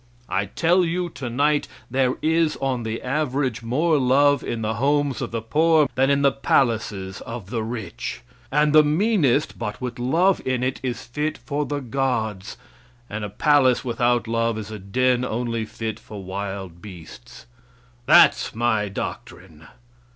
I 0.29 0.45
tell 0.47 0.83
you 0.83 1.09
tonight 1.09 1.67
there 1.91 2.15
is 2.23 2.55
on 2.57 2.81
the 2.81 3.03
average 3.03 3.61
more 3.61 3.99
love 3.99 4.43
in 4.43 4.63
the 4.63 4.73
homes 4.77 5.21
of 5.21 5.29
the 5.29 5.43
poor 5.43 5.87
than 5.93 6.09
in 6.09 6.23
the 6.23 6.31
palaces 6.31 7.21
of 7.21 7.51
the 7.51 7.61
rich; 7.61 8.21
and 8.51 8.73
the 8.73 8.81
meanest 8.81 9.59
but 9.59 9.79
with 9.79 9.99
love 9.99 10.41
in 10.43 10.63
it 10.63 10.79
is 10.81 11.05
fit 11.05 11.37
for 11.37 11.67
the 11.67 11.81
gods, 11.81 12.57
and 13.11 13.23
a 13.23 13.29
palace 13.29 13.85
without 13.85 14.27
love 14.27 14.57
is 14.57 14.71
a 14.71 14.79
den 14.79 15.23
only 15.23 15.65
fit 15.65 15.99
for 15.99 16.23
wild 16.23 16.81
beasts. 16.81 17.45
That's 18.07 18.55
my 18.55 18.89
doctrine! 18.89 19.67